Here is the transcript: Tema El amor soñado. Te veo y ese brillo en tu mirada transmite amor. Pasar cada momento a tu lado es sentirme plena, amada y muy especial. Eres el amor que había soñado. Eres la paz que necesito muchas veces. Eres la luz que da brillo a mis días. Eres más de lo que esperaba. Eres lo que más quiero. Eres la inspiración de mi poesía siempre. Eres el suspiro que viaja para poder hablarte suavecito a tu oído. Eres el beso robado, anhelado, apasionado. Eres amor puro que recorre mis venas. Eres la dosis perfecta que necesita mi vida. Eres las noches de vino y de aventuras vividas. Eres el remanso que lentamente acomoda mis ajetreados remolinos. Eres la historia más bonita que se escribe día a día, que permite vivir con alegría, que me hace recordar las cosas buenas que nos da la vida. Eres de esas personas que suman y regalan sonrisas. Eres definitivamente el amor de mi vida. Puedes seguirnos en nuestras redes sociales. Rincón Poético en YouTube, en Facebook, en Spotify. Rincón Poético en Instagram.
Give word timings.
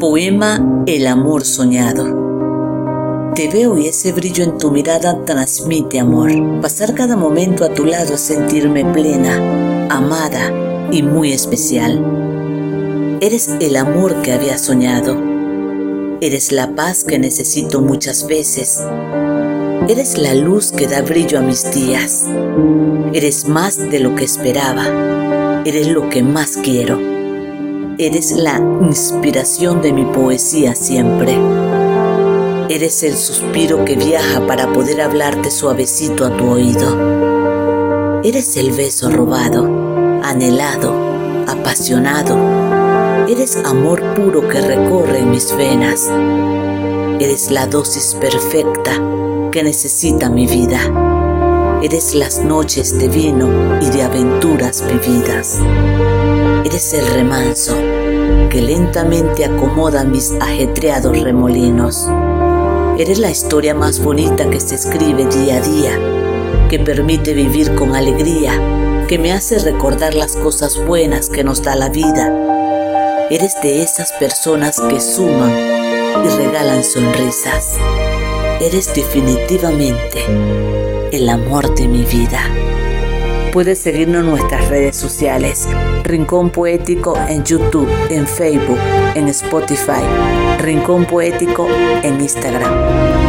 Tema 0.00 0.84
El 0.86 1.08
amor 1.08 1.44
soñado. 1.44 3.32
Te 3.34 3.48
veo 3.48 3.76
y 3.78 3.88
ese 3.88 4.12
brillo 4.12 4.44
en 4.44 4.56
tu 4.56 4.70
mirada 4.70 5.24
transmite 5.24 5.98
amor. 5.98 6.30
Pasar 6.62 6.94
cada 6.94 7.16
momento 7.16 7.64
a 7.64 7.74
tu 7.74 7.84
lado 7.84 8.14
es 8.14 8.20
sentirme 8.20 8.84
plena, 8.84 9.88
amada 9.90 10.88
y 10.92 11.02
muy 11.02 11.32
especial. 11.32 13.18
Eres 13.20 13.50
el 13.60 13.74
amor 13.74 14.22
que 14.22 14.32
había 14.32 14.56
soñado. 14.56 15.16
Eres 16.20 16.52
la 16.52 16.76
paz 16.76 17.02
que 17.02 17.18
necesito 17.18 17.80
muchas 17.80 18.26
veces. 18.26 18.80
Eres 19.88 20.16
la 20.16 20.34
luz 20.34 20.70
que 20.70 20.86
da 20.86 21.02
brillo 21.02 21.40
a 21.40 21.42
mis 21.42 21.72
días. 21.72 22.24
Eres 23.12 23.48
más 23.48 23.78
de 23.78 23.98
lo 23.98 24.14
que 24.14 24.24
esperaba. 24.24 25.62
Eres 25.64 25.88
lo 25.88 26.08
que 26.08 26.22
más 26.22 26.56
quiero. 26.56 27.17
Eres 28.00 28.30
la 28.30 28.60
inspiración 28.80 29.82
de 29.82 29.92
mi 29.92 30.04
poesía 30.04 30.76
siempre. 30.76 31.36
Eres 32.68 33.02
el 33.02 33.16
suspiro 33.16 33.84
que 33.84 33.96
viaja 33.96 34.46
para 34.46 34.72
poder 34.72 35.00
hablarte 35.00 35.50
suavecito 35.50 36.24
a 36.24 36.36
tu 36.36 36.48
oído. 36.48 38.20
Eres 38.22 38.56
el 38.56 38.70
beso 38.70 39.10
robado, 39.10 39.64
anhelado, 40.22 40.94
apasionado. 41.48 43.26
Eres 43.26 43.56
amor 43.64 44.14
puro 44.14 44.46
que 44.48 44.60
recorre 44.60 45.22
mis 45.22 45.56
venas. 45.56 46.08
Eres 47.18 47.50
la 47.50 47.66
dosis 47.66 48.14
perfecta 48.14 48.92
que 49.50 49.64
necesita 49.64 50.30
mi 50.30 50.46
vida. 50.46 50.78
Eres 51.82 52.14
las 52.14 52.44
noches 52.44 52.96
de 52.96 53.08
vino 53.08 53.80
y 53.80 53.90
de 53.90 54.04
aventuras 54.04 54.84
vividas. 54.86 55.58
Eres 56.70 56.92
el 56.92 57.06
remanso 57.06 57.74
que 58.50 58.60
lentamente 58.60 59.46
acomoda 59.46 60.04
mis 60.04 60.32
ajetreados 60.32 61.18
remolinos. 61.18 62.06
Eres 62.98 63.18
la 63.18 63.30
historia 63.30 63.74
más 63.74 64.00
bonita 64.00 64.50
que 64.50 64.60
se 64.60 64.74
escribe 64.74 65.24
día 65.24 65.56
a 65.56 65.60
día, 65.62 66.68
que 66.68 66.78
permite 66.78 67.32
vivir 67.32 67.74
con 67.74 67.96
alegría, 67.96 69.06
que 69.08 69.18
me 69.18 69.32
hace 69.32 69.58
recordar 69.60 70.12
las 70.12 70.36
cosas 70.36 70.76
buenas 70.84 71.30
que 71.30 71.42
nos 71.42 71.62
da 71.62 71.74
la 71.74 71.88
vida. 71.88 73.26
Eres 73.30 73.54
de 73.62 73.82
esas 73.82 74.12
personas 74.12 74.78
que 74.78 75.00
suman 75.00 75.50
y 76.22 76.28
regalan 76.36 76.84
sonrisas. 76.84 77.78
Eres 78.60 78.92
definitivamente 78.92 80.22
el 81.12 81.30
amor 81.30 81.74
de 81.74 81.88
mi 81.88 82.02
vida. 82.02 82.42
Puedes 83.52 83.78
seguirnos 83.78 84.24
en 84.24 84.30
nuestras 84.30 84.68
redes 84.68 84.96
sociales. 84.96 85.66
Rincón 86.04 86.50
Poético 86.50 87.16
en 87.28 87.44
YouTube, 87.44 87.88
en 88.10 88.26
Facebook, 88.26 88.78
en 89.14 89.28
Spotify. 89.28 90.02
Rincón 90.58 91.06
Poético 91.06 91.66
en 92.02 92.20
Instagram. 92.20 93.27